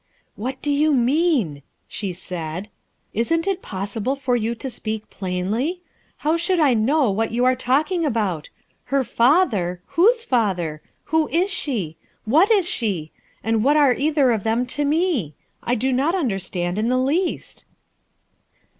"What 0.35 0.63
do 0.63 0.71
you 0.71 0.95
mean?" 0.95 1.61
she 1.87 2.11
said. 2.11 2.69
"Isn't 3.13 3.45
it 3.45 3.61
possible 3.61 4.15
for 4.15 4.35
you 4.35 4.55
to 4.55 4.67
speak 4.67 5.11
plainly? 5.11 5.83
How 6.17 6.37
should 6.37 6.57
20G 6.57 6.63
RUTU 6.63 6.65
ERSKINE'S 6.65 6.77
SON 6.79 6.91
I 6.91 7.03
know 7.03 7.11
what 7.11 7.31
you 7.31 7.45
arc 7.45 7.59
talking 7.59 8.03
about? 8.03 8.49
H 8.87 8.93
er 8.93 8.95
1 8.95 9.03
father 9.03 9.69
1 9.69 9.69
1 9.69 9.79
Whose 10.07 10.23
father? 10.23 10.81
Who 11.03 11.27
is 11.27 11.51
she? 11.51 11.97
What 12.25 12.49
is 12.49 12.67
she? 12.67 13.11
And 13.43 13.63
what 13.63 13.77
are 13.77 13.93
either 13.93 14.31
of 14.31 14.43
them 14.43 14.65
to 14.73 14.83
me? 14.83 15.35
i 15.61 15.75
do 15.75 15.91
not 15.93 16.15
understand 16.15 16.79
in 16.79 16.89
the 16.89 16.97
least." 16.97 17.65